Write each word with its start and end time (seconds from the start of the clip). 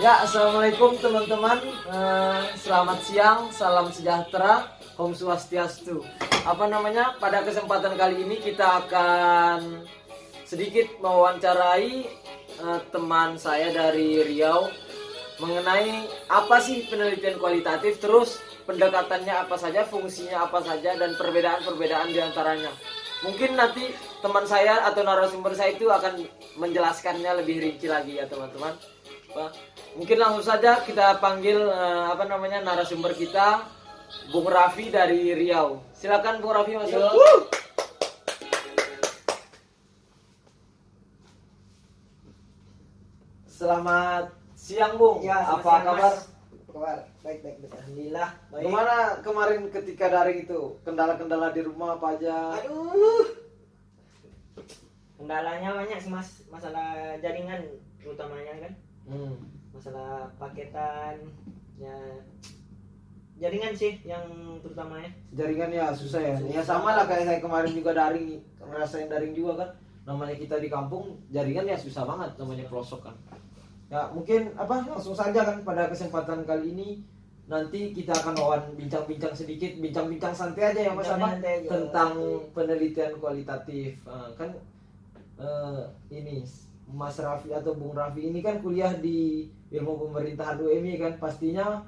Ya, 0.00 0.24
assalamualaikum 0.24 0.96
teman-teman. 0.96 1.60
Eh, 1.84 2.42
selamat 2.56 3.04
siang, 3.04 3.52
salam 3.52 3.92
sejahtera, 3.92 4.72
Om 4.96 5.12
Swastiastu. 5.12 6.00
Apa 6.48 6.64
namanya? 6.72 7.20
Pada 7.20 7.44
kesempatan 7.44 8.00
kali 8.00 8.24
ini 8.24 8.40
kita 8.40 8.80
akan 8.80 9.84
sedikit 10.48 10.88
mewawancarai 11.04 12.08
eh, 12.64 12.80
teman 12.88 13.36
saya 13.36 13.76
dari 13.76 14.24
Riau 14.24 14.72
mengenai 15.36 16.08
apa 16.32 16.56
sih 16.64 16.88
penelitian 16.88 17.36
kualitatif, 17.36 18.00
terus 18.00 18.40
pendekatannya 18.64 19.36
apa 19.36 19.60
saja, 19.60 19.84
fungsinya 19.84 20.48
apa 20.48 20.64
saja, 20.64 20.96
dan 20.96 21.12
perbedaan-perbedaan 21.12 22.08
di 22.08 22.24
antaranya. 22.24 22.72
Mungkin 23.20 23.52
nanti 23.52 23.92
teman 24.24 24.48
saya 24.48 24.80
atau 24.88 25.04
narasumber 25.04 25.52
saya 25.52 25.76
itu 25.76 25.92
akan 25.92 26.24
menjelaskannya 26.56 27.44
lebih 27.44 27.60
rinci 27.60 27.84
lagi 27.84 28.16
ya 28.16 28.24
teman-teman. 28.24 28.72
Pak, 29.30 29.69
Mungkin 29.98 30.18
langsung 30.22 30.46
saja 30.46 30.78
kita 30.86 31.18
panggil 31.18 31.58
eh, 31.66 32.04
apa 32.14 32.22
namanya 32.22 32.62
narasumber 32.62 33.10
kita, 33.10 33.66
Bung 34.30 34.46
Raffi 34.46 34.86
dari 34.86 35.34
Riau. 35.34 35.82
Silakan 35.90 36.38
Bung 36.38 36.54
Raffi 36.54 36.78
masuk. 36.78 37.50
Selamat 43.50 44.30
siang 44.54 44.94
Bung. 44.94 45.26
Ya, 45.26 45.42
selamat 45.42 45.58
apa 45.58 45.66
siang, 45.66 45.84
kabar? 45.84 45.98
Mas. 45.98 46.18
Apa 46.22 46.70
kabar? 46.70 46.98
Baik, 47.20 47.38
baik, 47.44 47.56
baik. 47.60 47.72
Alhamdulillah, 47.74 48.28
baik. 48.48 48.62
Gimana 48.64 48.94
kemarin 49.26 49.60
ketika 49.74 50.06
daring 50.08 50.38
itu? 50.46 50.60
Kendala-kendala 50.86 51.50
di 51.50 51.60
rumah 51.66 51.98
apa 51.98 52.14
aja? 52.14 52.56
Aduh. 52.62 53.26
Kendalanya 55.18 55.76
banyak 55.76 55.98
sih, 55.98 56.08
Mas. 56.08 56.46
Masalah 56.48 57.18
jaringan 57.20 57.68
utamanya 58.06 58.54
kan. 58.64 58.72
Hmm. 59.04 59.34
Masalah 59.70 60.32
paketan 60.50 61.16
ya 61.78 61.96
jaringan 63.40 63.72
sih 63.72 63.96
yang 64.04 64.26
terutamanya. 64.60 65.10
Jaringan 65.32 65.70
ya 65.72 65.96
susah 65.96 66.20
ya. 66.20 66.36
Ya 66.44 66.60
sama 66.60 66.92
lah 66.92 67.08
kayak 67.08 67.24
saya 67.24 67.38
kemarin 67.40 67.72
juga 67.72 67.96
daring, 67.96 68.36
ngerasain 68.60 69.08
daring 69.08 69.32
juga 69.32 69.64
kan. 69.64 69.70
Namanya 70.04 70.36
kita 70.36 70.60
di 70.60 70.68
kampung, 70.68 71.24
jaringan 71.32 71.64
ya 71.64 71.80
susah 71.80 72.04
banget 72.04 72.36
namanya 72.36 72.68
pelosok 72.68 73.08
kan. 73.08 73.16
Ya 73.88 74.12
mungkin 74.12 74.52
apa 74.60 74.84
langsung 74.84 75.16
saja 75.16 75.40
kan 75.40 75.64
pada 75.64 75.88
kesempatan 75.88 76.44
kali 76.44 76.76
ini 76.76 76.88
nanti 77.50 77.90
kita 77.90 78.14
akan 78.14 78.38
wawan 78.38 78.62
bincang-bincang 78.78 79.34
sedikit, 79.34 79.74
bincang-bincang 79.80 80.36
santai 80.36 80.70
aja 80.70 80.80
ya 80.86 80.92
Mas 80.94 81.10
apa 81.10 81.40
tentang 81.66 82.12
penelitian 82.54 83.18
kualitatif. 83.18 83.98
Ah, 84.06 84.30
kan 84.36 84.54
eh, 85.40 85.82
ini 86.14 86.44
Mas 86.90 87.16
Raffi 87.16 87.50
atau 87.50 87.72
Bung 87.72 87.92
Raffi 87.92 88.26
ini 88.26 88.38
kan 88.38 88.58
kuliah 88.58 88.92
di 88.92 89.46
ilmu 89.70 90.08
pemerintahan 90.08 90.58
UMI 90.58 90.94
kan 90.96 91.12
pastinya 91.16 91.86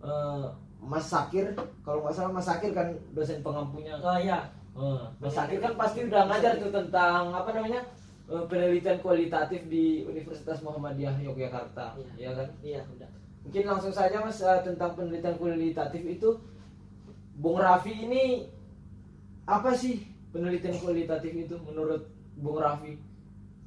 eh, 0.00 0.46
Mas 0.78 1.06
Sakir 1.06 1.54
kalau 1.82 2.02
nggak 2.02 2.14
salah 2.14 2.32
Mas 2.32 2.46
Sakir 2.46 2.70
kan 2.70 2.94
dosen 3.12 3.40
pengampunya 3.40 3.98
Oh 3.98 4.16
iya. 4.16 4.50
Eh, 4.74 5.02
Mas 5.18 5.32
Sakir 5.32 5.58
kan 5.58 5.74
pasti 5.74 6.02
udah 6.02 6.26
ngajar 6.26 6.54
tuh 6.56 6.70
tentang 6.70 7.30
apa 7.30 7.50
namanya 7.50 7.82
eh, 8.26 8.44
penelitian 8.44 8.98
kualitatif 8.98 9.66
di 9.66 10.02
Universitas 10.04 10.58
Muhammadiyah 10.60 11.18
Yogyakarta 11.20 11.98
Iya. 12.14 12.14
ya 12.16 12.30
kan 12.34 12.48
Iya, 12.60 12.80
udah. 12.88 13.10
mungkin 13.42 13.64
langsung 13.64 13.90
saja 13.90 14.18
Mas 14.18 14.38
eh, 14.38 14.60
tentang 14.62 14.94
penelitian 14.94 15.34
kualitatif 15.34 16.02
itu 16.02 16.30
Bung 17.34 17.56
Raffi 17.56 17.94
ini 17.94 18.50
apa 19.44 19.72
sih 19.72 20.02
penelitian 20.28 20.76
kualitatif 20.76 21.32
itu 21.32 21.54
menurut 21.62 22.04
Bung 22.34 22.58
Raffi 22.58 22.98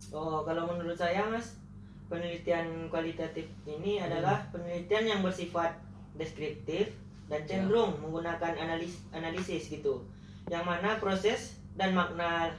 Oh, 0.10 0.42
kalau 0.42 0.66
menurut 0.66 0.98
saya, 0.98 1.30
Mas, 1.30 1.62
penelitian 2.10 2.90
kualitatif 2.90 3.46
ini 3.70 4.02
adalah 4.02 4.42
penelitian 4.50 5.06
yang 5.06 5.22
bersifat 5.22 5.78
deskriptif 6.18 6.92
dan 7.32 7.48
cenderung 7.48 7.96
menggunakan 8.04 8.58
analis 8.58 9.00
analisis 9.16 9.72
gitu. 9.72 10.04
Yang 10.52 10.64
mana 10.68 11.00
proses 11.00 11.56
dan 11.80 11.96
makna 11.96 12.52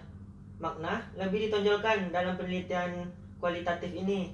makna 0.57 1.05
lebih 1.19 1.51
ditonjolkan 1.51 2.09
dalam 2.09 2.39
penelitian 2.41 3.11
kualitatif 3.43 3.93
ini. 3.93 4.33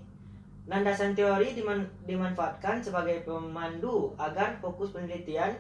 Landasan 0.69 1.17
teori 1.17 1.57
diman- 1.57 1.91
dimanfaatkan 2.05 2.85
sebagai 2.85 3.25
pemandu 3.25 4.13
agar 4.21 4.61
fokus 4.61 4.93
penelitian 4.93 5.57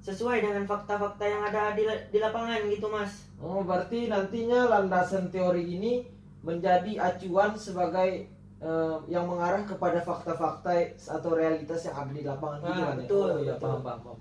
sesuai 0.00 0.38
dengan 0.38 0.62
fakta-fakta 0.64 1.24
yang 1.26 1.42
ada 1.42 1.74
di, 1.74 1.82
di 2.14 2.18
lapangan 2.22 2.62
gitu, 2.70 2.86
Mas. 2.86 3.26
Oh, 3.42 3.66
berarti 3.66 4.06
nantinya 4.06 4.70
landasan 4.70 5.28
teori 5.34 5.66
ini 5.66 6.13
menjadi 6.44 6.92
acuan 7.00 7.56
sebagai 7.56 8.28
eh, 8.60 8.96
yang 9.08 9.24
mengarah 9.24 9.64
kepada 9.64 9.98
fakta-fakta 9.98 10.72
atau 10.94 11.30
realitas 11.32 11.84
yang 11.84 11.96
ada 11.98 12.12
di 12.12 12.22
lapangan 12.22 12.60
gitu 12.60 12.70
Ah, 12.70 12.76
kan 12.76 12.84
ya? 12.86 12.96
betul, 13.00 13.26
Oh, 13.26 13.38
iya, 13.38 13.54
betul. 13.54 13.60
paham, 13.60 13.80
paham, 13.82 14.00
paham. 14.00 14.18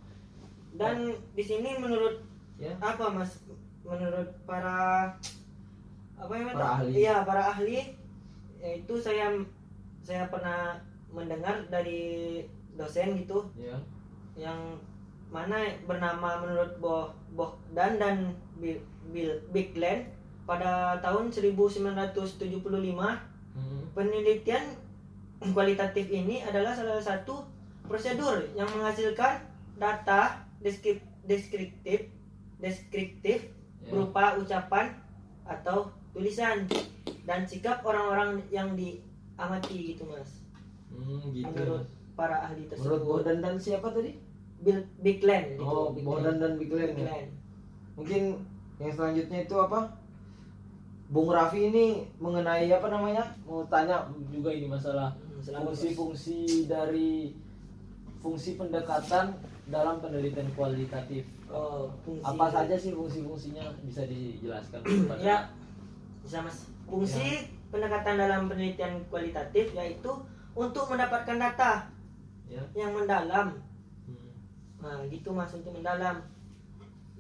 Dan 0.74 0.96
di 1.32 1.44
sini 1.44 1.70
menurut 1.78 2.16
Ya. 2.56 2.74
apa 2.80 3.06
mas? 3.10 3.40
Menurut 3.84 4.30
para 4.44 4.76
apa 6.16 6.34
yang 6.34 6.52
Para 6.52 6.68
ahli. 6.78 6.92
Iya 6.98 7.16
para 7.24 7.44
ahli. 7.52 7.80
Itu 8.60 8.96
saya 8.96 9.32
saya 10.02 10.28
pernah 10.28 10.80
mendengar 11.08 11.68
dari 11.68 12.44
dosen 12.74 13.16
gitu 13.16 13.48
Ya. 13.54 13.76
yang 14.36 14.80
mana 15.30 15.56
bernama 15.84 16.42
menurut 16.42 16.74
Boh 16.80 17.06
dan 17.72 17.96
dan 17.96 18.18
Bill, 18.58 18.80
Bill 19.10 19.40
Bigland 19.50 20.10
pada 20.44 21.00
tahun 21.00 21.32
1975 21.32 23.20
Hmm. 23.54 23.86
penelitian 23.94 24.66
kualitatif 25.46 26.10
ini 26.10 26.42
adalah 26.42 26.74
salah 26.74 26.98
satu 26.98 27.46
prosedur 27.86 28.42
yang 28.54 28.66
menghasilkan 28.68 29.46
data 29.76 30.42
deskrip- 30.58 31.06
deskriptif 31.24 32.10
deskriptif 32.58 33.52
Ya. 33.80 33.92
berupa 33.92 34.40
ucapan 34.40 34.96
atau 35.44 35.92
tulisan 36.10 36.64
dan 37.22 37.44
sikap 37.44 37.84
orang-orang 37.84 38.40
yang 38.48 38.72
diamati 38.74 39.94
gitu 39.94 40.08
mas 40.08 40.40
Hmm, 40.88 41.20
gitu. 41.30 41.46
menurut 41.46 41.84
para 42.16 42.48
ahli 42.48 42.64
Menurut 42.64 42.72
tersebut 42.72 43.02
Bodan 43.04 43.38
dan 43.38 43.56
siapa 43.58 43.92
tadi? 43.92 44.16
Bill 44.58 44.80
Bigland 44.98 45.46
gitu, 45.52 45.62
Oh, 45.62 45.92
Bigland. 45.92 46.08
Bodan 46.08 46.36
dan 46.40 46.52
Bigland. 46.56 46.94
ya? 46.96 47.28
Mungkin 47.94 48.22
yang 48.80 48.92
selanjutnya 48.92 49.40
itu 49.44 49.56
apa? 49.58 49.80
Bung 51.10 51.30
Raffi 51.30 51.70
ini 51.70 51.86
mengenai 52.18 52.72
apa 52.72 52.88
namanya? 52.90 53.24
Mau 53.44 53.64
tanya 53.68 54.08
juga 54.32 54.50
ini 54.50 54.66
masalah 54.66 55.14
fungsi-fungsi 55.44 56.66
dari 56.66 57.36
fungsi 58.20 58.56
pendekatan 58.56 59.36
dalam 59.68 60.00
penelitian 60.00 60.48
kualitatif. 60.56 61.28
oh, 61.48 61.92
fungsi 62.02 62.24
Apa 62.24 62.48
saja 62.50 62.76
sih 62.76 62.96
fungsi-fungsinya 62.96 63.62
bisa 63.84 64.08
dijelaskan 64.08 64.80
kepada 64.88 65.20
ya 65.22 65.38
bisa 66.24 66.40
mas 66.40 66.66
fungsi 66.88 67.52
pendekatan 67.68 68.16
dalam 68.16 68.48
penelitian 68.48 69.04
kualitatif 69.12 69.76
yaitu 69.76 70.12
untuk 70.56 70.88
mendapatkan 70.88 71.36
data 71.36 71.72
ya? 72.48 72.64
yang 72.74 72.96
mendalam 72.96 73.60
Hmm. 74.04 74.32
nah 74.80 75.00
gitu 75.08 75.32
mas 75.32 75.52
untuk 75.52 75.76
mendalam 75.76 76.24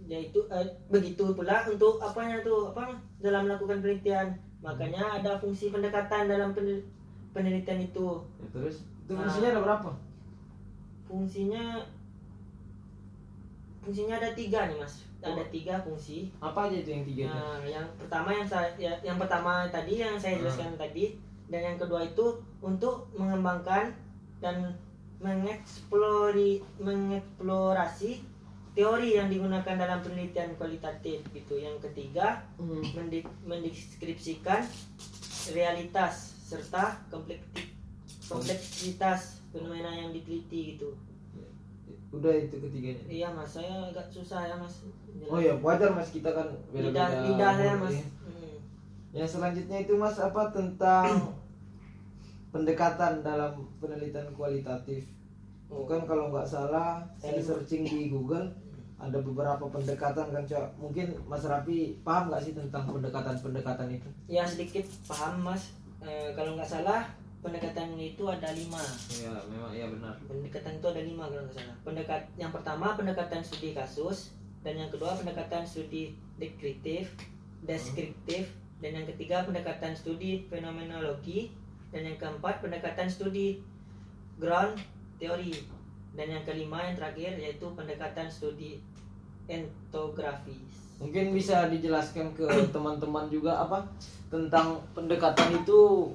yaitu 0.07 0.39
eh, 0.51 0.67
begitu 0.91 1.31
pula 1.31 1.63
untuk 1.65 1.99
apanya 1.99 2.43
tuh 2.43 2.71
apa 2.75 2.95
dalam 3.23 3.47
melakukan 3.47 3.79
penelitian. 3.79 4.35
Makanya 4.63 5.19
ada 5.19 5.39
fungsi 5.39 5.71
pendekatan 5.71 6.27
dalam 6.27 6.51
penel- 6.51 6.83
penelitian 7.31 7.83
itu. 7.83 8.19
Ya, 8.39 8.47
terus? 8.51 8.75
Itu 9.03 9.11
Nah. 9.15 9.27
fungsinya 9.27 9.49
ada 9.51 9.61
berapa? 9.63 9.89
fungsinya 11.03 11.85
fungsinya 13.83 14.17
ada 14.17 14.31
tiga 14.33 14.65
nih 14.71 14.81
mas. 14.81 15.05
Ada 15.23 15.43
tiga 15.53 15.79
fungsi. 15.79 16.27
Apa 16.41 16.67
aja 16.67 16.83
itu 16.83 16.89
yang 16.89 17.05
tiga 17.05 17.23
itu? 17.29 17.37
Nah, 17.37 17.59
yang 17.63 17.85
pertama 17.95 18.29
yang 18.33 18.47
saya 18.47 18.67
ya, 18.75 18.91
yang 19.05 19.15
pertama 19.15 19.67
tadi 19.69 20.01
yang 20.01 20.17
saya 20.19 20.41
jelaskan 20.41 20.75
tadi 20.75 21.15
dan 21.47 21.61
yang 21.63 21.77
kedua 21.77 22.03
itu 22.03 22.41
untuk 22.59 23.07
mengembangkan 23.15 23.93
dan 24.43 24.73
mengeksplori 25.23 26.59
mengeksplorasi 26.81 28.19
teori 28.73 29.13
yang 29.13 29.29
digunakan 29.29 29.75
dalam 29.75 30.01
penelitian 30.01 30.53
kualitatif 30.55 31.21
gitu. 31.29 31.55
Yang 31.55 31.89
ketiga 31.89 32.41
Hmm. 32.57 32.81
mendi- 32.93 33.25
mendeskripsikan 33.43 34.65
realitas 35.49 36.33
serta 36.43 37.01
kompleksitas 38.23 39.41
fenomena 39.49 39.91
yang 39.91 40.09
diteliti 40.09 40.75
gitu. 40.75 40.97
Udah 42.09 42.29
itu 42.31 42.57
ketiganya. 42.59 43.03
Iya 43.05 43.27
mas, 43.29 43.49
saya 43.51 43.89
agak 43.89 44.05
susah 44.07 44.41
ya 44.43 44.55
mas. 44.55 44.85
Oh 45.25 45.37
ya 45.37 45.53
wajar 45.55 45.89
mas 45.91 46.09
kita 46.09 46.29
kan 46.29 46.45
lidah 46.69 46.93
beda-beda. 46.93 47.25
lidahnya 47.25 47.73
umur, 47.75 47.83
mas. 47.83 47.93
ya. 47.95 48.05
Hmm. 48.23 48.55
Yang 49.11 49.29
selanjutnya 49.31 49.77
itu 49.79 49.93
mas 49.93 50.17
apa 50.17 50.41
tentang 50.49 51.33
pendekatan 52.51 53.21
dalam 53.21 53.51
penelitian 53.77 54.29
kualitatif. 54.31 55.09
Itu 55.65 55.83
kan 55.85 56.05
kalau 56.05 56.29
nggak 56.29 56.45
salah 56.45 57.01
Saya- 57.17 57.41
searching 57.41 57.81
di 57.81 58.07
Google 58.07 58.45
ada 59.09 59.19
beberapa 59.19 59.65
pendekatan 59.67 60.31
kan 60.31 60.43
Cok. 60.47 60.67
Mungkin 60.79 61.07
Mas 61.27 61.43
Rapi 61.43 61.99
paham 62.01 62.31
nggak 62.31 62.43
sih 62.43 62.53
tentang 62.55 62.87
pendekatan-pendekatan 62.87 63.87
itu? 63.91 64.09
Ya 64.31 64.47
sedikit 64.47 64.87
paham 65.07 65.43
mas. 65.43 65.75
Eh, 66.03 66.31
kalau 66.35 66.55
nggak 66.55 66.67
salah 66.67 67.07
pendekatan 67.43 67.99
itu 67.99 68.23
ada 68.27 68.49
lima. 68.55 68.79
Iya, 69.11 69.35
memang 69.51 69.71
iya 69.75 69.87
benar. 69.91 70.15
Pendekatan 70.23 70.79
itu 70.79 70.87
ada 70.87 71.01
lima 71.03 71.23
kalau 71.27 71.43
nggak 71.43 71.57
salah. 71.59 71.75
Pendekat 71.83 72.21
yang 72.39 72.51
pertama 72.55 72.95
pendekatan 72.95 73.43
studi 73.43 73.75
kasus 73.75 74.31
dan 74.63 74.79
yang 74.79 74.87
kedua 74.87 75.19
pendekatan 75.19 75.67
studi 75.67 76.15
deskriptif, 76.39 77.11
deskriptif 77.67 78.47
dan 78.79 78.99
yang 78.99 79.07
ketiga 79.07 79.43
pendekatan 79.43 79.91
studi 79.91 80.47
fenomenologi 80.47 81.51
dan 81.91 82.07
yang 82.07 82.17
keempat 82.19 82.63
pendekatan 82.63 83.11
studi 83.11 83.59
ground 84.39 84.79
teori 85.19 85.55
dan 86.13 86.27
yang 86.29 86.43
kelima 86.45 86.83
yang 86.89 86.95
terakhir 86.97 87.37
yaitu 87.37 87.67
pendekatan 87.73 88.27
studi 88.29 88.81
entografis. 89.47 90.97
Mungkin 91.01 91.35
bisa 91.35 91.67
dijelaskan 91.67 92.31
ke 92.37 92.47
teman-teman 92.75 93.27
juga 93.27 93.59
apa 93.59 93.83
tentang 94.31 94.79
pendekatan 94.95 95.61
itu 95.61 96.09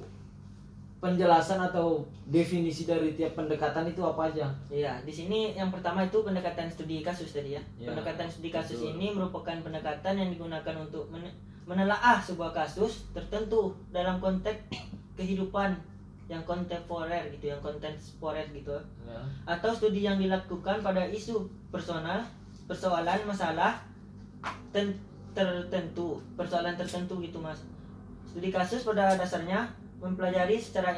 penjelasan 0.99 1.63
atau 1.63 2.03
definisi 2.27 2.83
dari 2.83 3.15
tiap 3.15 3.39
pendekatan 3.39 3.87
itu 3.87 4.03
apa 4.03 4.27
aja? 4.27 4.51
Iya, 4.67 4.99
di 5.07 5.13
sini 5.15 5.55
yang 5.55 5.71
pertama 5.71 6.03
itu 6.03 6.19
pendekatan 6.19 6.67
studi 6.67 6.99
kasus 6.99 7.31
tadi 7.31 7.55
ya. 7.55 7.63
Ya, 7.79 7.95
pendekatan 7.95 8.27
studi 8.27 8.51
kasus 8.51 8.83
betul. 8.83 8.99
ini 8.99 9.15
merupakan 9.15 9.55
pendekatan 9.63 10.19
yang 10.19 10.29
digunakan 10.29 10.75
untuk 10.75 11.07
men- 11.07 11.31
menelaah 11.63 12.19
sebuah 12.19 12.51
kasus 12.51 13.07
tertentu 13.15 13.71
dalam 13.95 14.19
konteks 14.19 14.75
kehidupan 15.19 15.71
yang 16.29 16.43
kontemporer 16.45 17.31
gitu, 17.33 17.49
yang 17.49 17.61
kontemporer 17.63 18.45
gitu. 18.51 18.75
Ya. 19.07 19.19
Atau 19.47 19.71
studi 19.71 20.03
yang 20.03 20.19
dilakukan 20.19 20.83
pada 20.83 21.07
isu 21.09 21.47
personal, 21.71 22.21
persoalan 22.69 23.25
masalah 23.25 23.81
ten- 24.69 25.01
tertentu, 25.33 26.21
persoalan 26.37 26.77
tertentu 26.77 27.17
gitu, 27.25 27.41
Mas. 27.41 27.65
Studi 28.29 28.53
kasus 28.53 28.85
pada 28.85 29.17
dasarnya 29.17 29.73
mempelajari 29.97 30.61
secara 30.61 30.93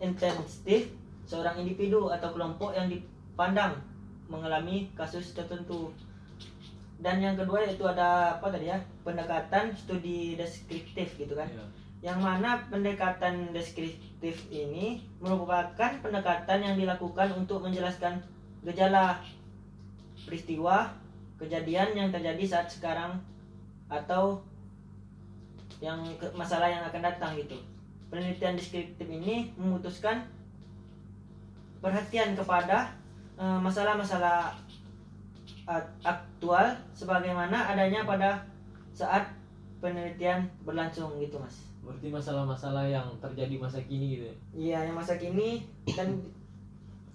intensif 0.00 0.88
seorang 1.28 1.60
individu 1.60 2.08
atau 2.08 2.32
kelompok 2.32 2.72
yang 2.72 2.88
dipandang 2.88 3.76
mengalami 4.32 4.88
kasus 4.96 5.36
tertentu. 5.36 5.92
Dan 7.00 7.20
yang 7.20 7.36
kedua 7.36 7.64
yaitu 7.64 7.84
ada 7.84 8.40
apa 8.40 8.48
tadi 8.48 8.72
ya? 8.72 8.80
Pendekatan 9.04 9.76
studi 9.76 10.36
deskriptif 10.36 11.16
gitu 11.20 11.36
kan. 11.36 11.48
Ya. 11.48 11.64
Yang 12.12 12.18
mana 12.24 12.50
pendekatan 12.72 13.52
deskriptif 13.52 14.48
ini 14.48 15.04
merupakan 15.20 15.92
pendekatan 16.00 16.60
yang 16.64 16.74
dilakukan 16.76 17.36
untuk 17.36 17.64
menjelaskan 17.64 18.20
gejala 18.64 19.20
peristiwa 20.24 20.90
kejadian 21.40 21.96
yang 21.96 22.08
terjadi 22.12 22.44
saat 22.44 22.68
sekarang 22.68 23.16
atau 23.88 24.44
yang 25.80 26.04
ke- 26.20 26.32
masalah 26.36 26.68
yang 26.68 26.84
akan 26.84 27.00
datang 27.00 27.32
gitu. 27.40 27.56
Penelitian 28.12 28.58
deskriptif 28.58 29.08
ini 29.08 29.54
memutuskan 29.56 30.28
perhatian 31.80 32.36
kepada 32.36 32.92
eh, 33.40 33.58
masalah-masalah 33.64 34.52
ak- 35.64 35.92
aktual 36.04 36.76
sebagaimana 36.92 37.72
adanya 37.72 38.04
pada 38.04 38.44
saat 38.92 39.24
penelitian 39.80 40.44
berlangsung 40.68 41.16
gitu, 41.16 41.40
Mas. 41.40 41.64
Berarti 41.80 42.12
masalah-masalah 42.12 42.84
yang 42.84 43.08
terjadi 43.16 43.56
masa 43.56 43.80
kini 43.80 44.20
gitu. 44.20 44.24
ya? 44.28 44.36
Iya, 44.52 44.78
yang 44.92 44.96
masa 45.00 45.16
kini 45.16 45.64
dan 45.88 46.20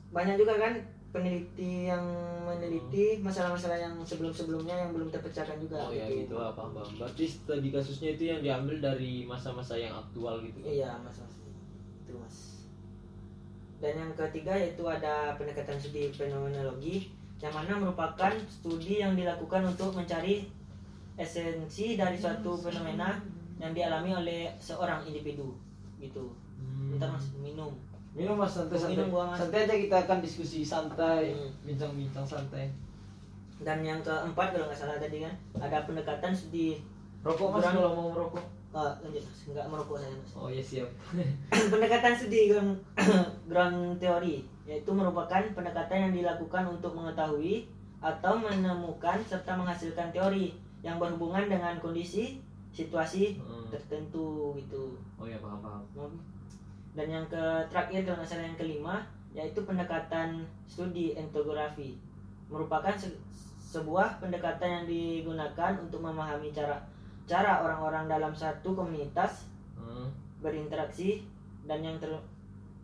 banyak 0.10 0.42
juga 0.42 0.58
kan 0.58 0.74
peneliti 1.16 1.88
yang 1.88 2.04
meneliti 2.44 3.24
masalah-masalah 3.24 3.80
yang 3.80 3.96
sebelum-sebelumnya 4.04 4.76
yang 4.76 4.92
belum 4.92 5.08
terpecahkan 5.08 5.56
juga. 5.64 5.88
Oh 5.88 5.96
ya 5.96 6.04
gitu 6.12 6.36
lah, 6.36 6.52
paham, 6.52 6.76
paham. 6.76 6.92
Berarti 7.00 7.24
studi 7.24 7.72
kasusnya 7.72 8.20
itu 8.20 8.24
yang 8.28 8.44
diambil 8.44 8.84
dari 8.84 9.24
masa-masa 9.24 9.80
yang 9.80 9.96
aktual 9.96 10.44
gitu. 10.44 10.60
Iya, 10.60 11.00
Mas, 11.00 11.24
Mas. 11.24 11.36
Itu, 12.04 12.20
Mas. 12.20 12.36
Dan 13.80 13.96
yang 13.96 14.12
ketiga 14.12 14.52
yaitu 14.60 14.84
ada 14.84 15.40
pendekatan 15.40 15.80
studi 15.80 16.12
fenomenologi 16.12 17.16
yang 17.40 17.56
mana 17.56 17.80
merupakan 17.80 18.36
studi 18.52 19.00
yang 19.00 19.16
dilakukan 19.16 19.72
untuk 19.72 19.96
mencari 19.96 20.52
esensi 21.16 21.96
dari 21.96 22.20
suatu 22.20 22.60
fenomena 22.60 23.24
yang 23.56 23.72
dialami 23.72 24.12
oleh 24.12 24.42
seorang 24.60 25.08
individu 25.08 25.56
gitu. 25.96 26.36
Hmm. 26.60 26.92
Bentar 26.92 27.16
Mas, 27.16 27.32
minum. 27.40 27.72
Minum 28.16 28.40
mas 28.40 28.48
santai-santai. 28.50 28.96
Minum 28.96 29.12
gua, 29.12 29.24
Mas. 29.28 29.38
Santai 29.38 29.60
aja 29.62 29.76
kita 29.76 29.98
akan 30.00 30.18
diskusi 30.20 30.64
santai, 30.64 31.36
Hmm. 31.36 31.52
bincang-bincang 31.62 32.24
santai. 32.24 32.72
Dan 33.58 33.80
yang 33.82 34.00
keempat 34.00 34.52
kalau 34.52 34.66
nggak 34.66 34.76
salah 34.78 34.96
tadi 34.98 35.20
kan 35.20 35.32
ada 35.58 35.84
pendekatan 35.84 36.32
studi 36.32 36.80
Rokok 37.22 37.48
mas 37.52 37.60
Kurang- 37.62 37.76
kalau 37.76 37.92
mau 37.94 38.08
merokok. 38.10 38.46
oh, 38.72 38.92
lanjut 39.02 39.20
Mas, 39.22 39.40
nggak 39.50 39.66
merokok 39.66 39.98
saya 39.98 40.14
Mas. 40.14 40.32
Oh 40.34 40.48
ya 40.48 40.62
siap. 40.62 40.90
pendekatan 41.72 42.14
studi 42.14 42.40
ground, 42.48 42.72
ground 43.50 43.80
teori 43.98 44.36
yaitu 44.64 44.92
merupakan 44.92 45.42
pendekatan 45.52 46.10
yang 46.10 46.14
dilakukan 46.16 46.64
untuk 46.70 46.92
mengetahui 46.92 47.66
atau 48.00 48.34
menemukan 48.36 49.18
serta 49.22 49.54
menghasilkan 49.54 50.10
teori 50.10 50.54
yang 50.82 50.98
berhubungan 50.98 51.48
dengan 51.48 51.74
kondisi 51.78 52.40
situasi 52.70 53.40
Hmm. 53.40 53.66
tertentu 53.70 54.54
gitu 54.56 54.94
Oh 55.16 55.26
ya 55.26 55.38
paham 55.38 55.60
paham. 55.60 56.12
Dan 56.96 57.08
yang 57.08 57.26
ke 57.28 57.44
terakhir 57.68 58.02
kalau 58.04 58.18
nggak 58.18 58.30
salah 58.30 58.46
yang 58.46 58.56
kelima 58.56 58.96
yaitu 59.32 59.60
pendekatan 59.62 60.28
studi 60.66 61.12
entografi 61.14 62.00
merupakan 62.48 62.96
se- 62.96 63.20
sebuah 63.60 64.18
pendekatan 64.18 64.70
yang 64.72 64.86
digunakan 64.86 65.76
untuk 65.78 66.00
memahami 66.00 66.50
cara 66.50 66.80
cara 67.26 67.60
orang-orang 67.60 68.08
dalam 68.08 68.32
satu 68.32 68.72
komunitas 68.74 69.52
Hmm. 69.76 70.08
berinteraksi 70.40 71.28
dan 71.64 71.80
yang 71.80 72.00
ter 72.00 72.10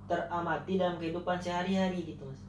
teramati 0.06 0.76
dalam 0.76 1.00
kehidupan 1.00 1.40
sehari-hari 1.40 2.04
gitu 2.06 2.26
mas 2.26 2.42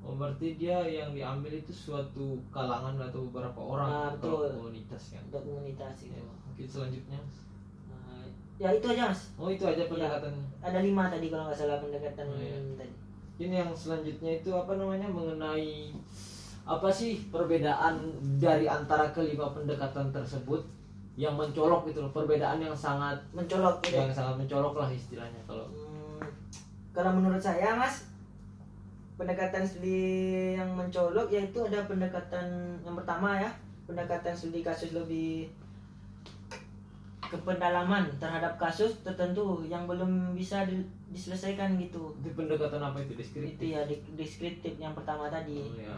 Oh 0.00 0.16
berarti 0.16 0.56
dia 0.56 0.80
yang 0.80 1.12
diambil 1.12 1.52
itu 1.54 1.68
suatu 1.70 2.40
kalangan 2.48 2.96
atau 2.98 3.28
beberapa 3.28 3.56
orang 3.58 3.88
Ah, 3.88 4.08
atau 4.10 4.48
betul. 4.48 4.48
komunitas 4.58 5.02
kan. 5.12 5.20
untuk 5.28 5.44
komunitas 5.44 5.92
gitu. 6.00 6.16
Ya, 6.16 6.24
mungkin 6.24 6.66
selanjutnya. 6.66 7.20
Ya 8.60 8.68
itu 8.70 8.86
aja 8.86 9.08
mas. 9.08 9.32
Oh 9.34 9.48
itu 9.48 9.64
aja 9.64 9.88
pendekatannya. 9.88 10.44
ada 10.60 10.78
lima 10.78 11.08
tadi 11.08 11.26
kalau 11.26 11.48
nggak 11.48 11.56
salah 11.56 11.80
pendekatan 11.80 12.28
Oh, 12.28 12.36
iya. 12.36 12.60
tadi. 12.76 12.92
Ini 13.40 13.54
yang 13.58 13.72
selanjutnya 13.72 14.36
itu 14.36 14.50
apa 14.52 14.76
namanya? 14.76 15.08
Mengenai 15.08 15.96
apa 16.62 16.88
sih 16.88 17.24
perbedaan 17.26 18.04
dari 18.36 18.68
antara 18.68 19.08
kelima 19.10 19.48
pendekatan 19.48 20.12
tersebut 20.12 20.60
yang 21.16 21.34
mencolok 21.34 21.88
gitu 21.88 22.00
loh. 22.00 22.12
Perbedaan 22.12 22.60
yang 22.60 22.76
sangat 22.76 23.16
mencolok 23.30 23.80
gitu. 23.80 23.96
yang 23.96 24.12
sangat 24.12 24.36
mencolok 24.36 24.76
lah 24.76 24.88
istilahnya 24.88 25.40
kalau 25.44 25.64
Hmm, 25.66 26.20
kalau 26.92 27.16
menurut 27.16 27.40
saya 27.40 27.72
mas 27.72 28.04
pendekatan 29.16 29.64
studi 29.64 30.00
yang 30.54 30.68
mencolok 30.70 31.28
yaitu 31.28 31.60
ada 31.62 31.84
pendekatan 31.84 32.46
yang 32.78 32.92
pertama 32.94 33.36
ya 33.36 33.50
pendekatan 33.84 34.32
studi 34.32 34.60
kasus 34.60 34.92
lebih 34.92 35.48
ke 37.30 37.38
pendalaman 37.46 38.10
terhadap 38.18 38.58
kasus 38.58 38.90
tertentu 39.06 39.62
yang 39.70 39.86
belum 39.86 40.34
bisa 40.34 40.66
di- 40.66 40.82
diselesaikan 41.14 41.78
gitu. 41.78 42.10
Itu 42.18 42.34
pendekatan 42.34 42.82
apa 42.82 42.98
itu? 43.06 43.14
Deskriptif? 43.14 43.54
Itu 43.54 43.64
ya 43.70 43.86
di- 43.86 44.02
deskriptif 44.18 44.74
yang 44.82 44.92
pertama 44.98 45.30
tadi. 45.30 45.62
Oh, 45.62 45.78
ya. 45.78 45.94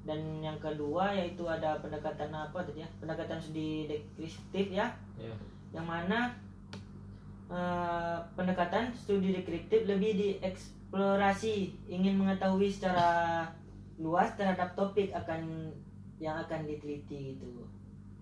Dan 0.00 0.40
yang 0.40 0.56
kedua 0.56 1.12
yaitu 1.12 1.44
ada 1.44 1.76
pendekatan 1.84 2.32
apa 2.32 2.64
tadi 2.64 2.80
ya? 2.80 2.88
Pendekatan 2.96 3.36
studi 3.36 3.84
deskriptif 4.16 4.72
ya. 4.72 4.88
Ya 5.20 5.36
yang 5.70 5.86
mana 5.86 6.34
eh, 7.50 8.18
pendekatan 8.34 8.90
studi 8.94 9.34
deskriptif 9.34 9.86
lebih 9.86 10.18
dieksplorasi 10.18 11.74
ingin 11.86 12.18
mengetahui 12.18 12.70
secara 12.70 13.46
luas 14.00 14.34
terhadap 14.34 14.74
topik 14.74 15.12
akan 15.14 15.70
yang 16.18 16.36
akan 16.42 16.66
diteliti 16.66 17.36
gitu. 17.36 17.66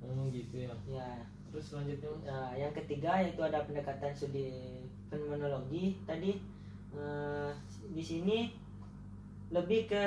Oh 0.05 0.29
gitu 0.31 0.69
ya. 0.69 0.73
Ya 0.89 1.09
terus 1.50 1.73
selanjutnya 1.73 2.09
Mas? 2.12 2.25
Nah, 2.28 2.49
yang 2.55 2.73
ketiga 2.76 3.21
yaitu 3.21 3.40
ada 3.40 3.64
pendekatan 3.64 4.12
studi 4.12 4.52
fenomenologi. 5.09 5.97
Tadi 6.05 6.37
eh, 6.93 7.50
di 7.93 8.02
sini 8.05 8.52
lebih 9.49 9.88
ke 9.88 10.05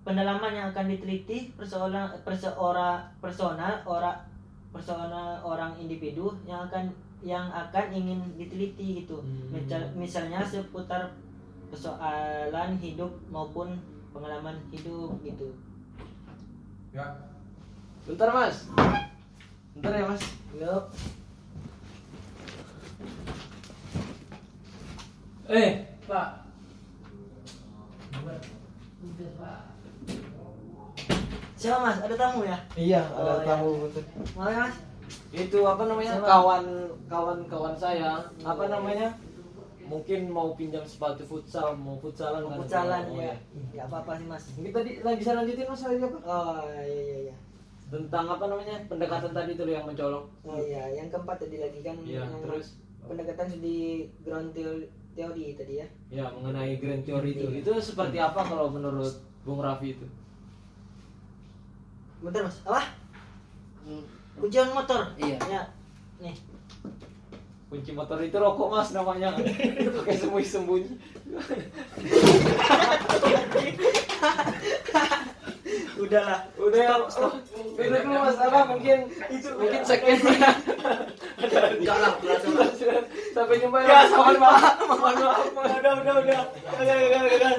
pendalaman 0.00 0.56
yang 0.56 0.66
akan 0.72 0.88
diteliti 0.88 1.52
persoalan 1.52 2.08
perseora 2.24 3.04
personal 3.20 3.84
ora 3.84 4.16
personal 4.72 5.44
orang 5.44 5.76
individu 5.76 6.32
yang 6.48 6.64
akan 6.68 6.88
yang 7.20 7.52
akan 7.52 7.92
ingin 7.92 8.20
diteliti 8.40 9.04
gitu. 9.04 9.20
Hmm. 9.20 9.52
Misal- 9.52 9.92
misalnya 9.92 10.40
seputar 10.40 11.12
persoalan 11.68 12.80
hidup 12.80 13.12
maupun 13.28 13.76
pengalaman 14.16 14.56
hidup 14.72 15.12
gitu. 15.20 15.52
Ya, 16.96 17.04
bentar 18.08 18.32
mas 18.32 18.72
bentar 19.74 19.92
ya 19.92 20.04
mas 20.06 20.22
Yup. 20.54 20.84
eh 25.48 25.70
pak 26.04 26.28
siapa 31.58 31.78
mas 31.82 31.98
ada 32.00 32.14
tamu 32.14 32.40
ya 32.46 32.58
iya 32.74 33.02
Oh, 33.10 33.22
ada 33.22 33.32
iya. 33.34 33.46
tamu 33.46 33.68
betul 33.82 34.02
mau 34.36 34.46
mas 34.46 34.74
itu 35.28 35.58
apa 35.62 35.82
namanya 35.84 36.12
Siapa? 36.16 36.26
kawan 36.26 36.64
kawan 37.08 37.38
kawan 37.46 37.74
saya 37.76 38.10
apa 38.40 38.64
namanya 38.68 39.08
mungkin 39.84 40.28
mau 40.28 40.52
pinjam 40.52 40.84
sepatu 40.84 41.24
futsal 41.24 41.72
mau 41.74 41.96
futsalan 41.96 42.44
kan? 42.44 42.60
Futsalan 42.60 43.02
Oh, 43.08 43.16
ya. 43.16 43.32
Enggak 43.56 43.88
apa-apa 43.88 44.20
sih, 44.20 44.26
Mas. 44.28 44.44
Tadi 44.52 45.00
lah 45.00 45.16
bisa 45.16 45.32
lanjutin 45.32 45.64
mas 45.64 45.80
tadi 45.80 45.96
apa? 45.96 46.18
Oh, 46.28 46.60
iya 46.76 46.84
iya 46.84 47.16
iya. 47.24 47.34
Tentang 47.88 48.28
apa 48.28 48.44
namanya 48.52 48.84
pendekatan 48.84 49.32
tadi 49.32 49.56
itu 49.56 49.64
yang 49.64 49.88
mencolok. 49.88 50.28
Oh 50.44 50.60
iya, 50.60 50.92
yang 50.92 51.08
keempat 51.08 51.40
tadi 51.40 51.56
lagi 51.56 51.80
kan 51.80 51.96
Iya, 52.04 52.28
yang 52.28 52.44
terus? 52.44 52.76
pendekatan 53.08 53.48
di 53.64 54.04
ground 54.20 54.52
theory, 54.52 54.92
teori 55.16 55.56
tadi 55.56 55.80
ya. 55.80 55.88
Ya 56.12 56.28
mengenai 56.28 56.76
grand 56.76 57.00
theory 57.08 57.32
itu. 57.32 57.48
Itu 57.64 57.72
seperti 57.80 58.20
apa 58.20 58.44
kalau 58.44 58.68
menurut 58.68 59.16
Bung 59.48 59.64
Raffi 59.64 59.96
itu? 59.96 60.04
Bentar, 62.20 62.44
Mas. 62.44 62.60
Apa? 62.68 62.92
Kuncian 64.36 64.68
motor. 64.76 65.16
Iya. 65.16 65.40
Ya. 65.48 65.62
Nih. 66.20 66.36
Kunci 67.68 67.92
motor 67.92 68.16
itu 68.24 68.32
rokok 68.32 68.72
mas 68.72 68.96
namanya. 68.96 69.36
Pakai 69.36 70.16
sembunyi 70.16 70.48
sembunyi. 70.48 70.88
Udahlah. 76.00 76.48
Udah 76.56 76.80
ya, 76.80 76.96
stop. 77.12 77.36
Dulu 77.78 78.10
mas 78.10 78.34
apa 78.42 78.60
mungkin 78.66 79.06
itu 79.30 79.48
mungkin 79.54 79.80
sekian. 79.86 80.18
Enggak 81.78 81.96
lah. 82.02 82.12
Sampai 83.30 83.62
jumpa 83.62 83.78
Ya. 83.86 84.10
Mohon 84.10 84.36
maaf. 84.42 84.74
Mohon 84.82 85.14
maaf. 85.22 85.46
Udah, 85.54 85.92
udah. 86.02 86.14
Udah, 86.18 86.42
udah, 86.74 86.96
udah, 87.06 87.20
udah. 87.38 87.54